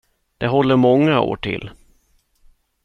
Det 0.37 0.47
håller 0.47 0.75
många 0.75 1.19
år 1.21 1.35
till. 1.35 1.71